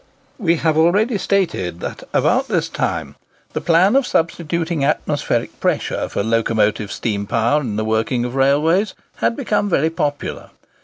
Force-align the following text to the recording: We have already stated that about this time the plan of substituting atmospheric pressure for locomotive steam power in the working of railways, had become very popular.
We 0.39 0.55
have 0.55 0.79
already 0.79 1.19
stated 1.19 1.79
that 1.81 2.01
about 2.11 2.47
this 2.47 2.69
time 2.69 3.17
the 3.53 3.61
plan 3.61 3.95
of 3.95 4.07
substituting 4.07 4.83
atmospheric 4.83 5.59
pressure 5.59 6.09
for 6.09 6.23
locomotive 6.23 6.91
steam 6.91 7.27
power 7.27 7.61
in 7.61 7.75
the 7.75 7.85
working 7.85 8.25
of 8.25 8.33
railways, 8.33 8.95
had 9.17 9.35
become 9.35 9.69
very 9.69 9.91
popular. 9.91 10.49